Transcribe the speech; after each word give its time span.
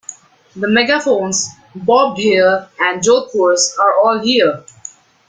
The 0.55 0.67
megaphones, 0.67 1.47
bobbed 1.75 2.19
hair 2.19 2.69
and 2.79 3.03
jodhpurs 3.03 3.77
are 3.77 3.99
all 3.99 4.17
here. 4.19 4.65